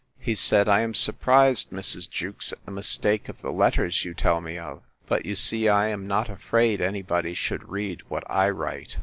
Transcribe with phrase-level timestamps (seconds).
[0.17, 2.09] He said, I am surprised, Mrs.
[2.09, 4.81] Jewkes, at the mistake of the letters you tell me of!
[5.05, 8.97] But, you see, I am not afraid any body should read what I write.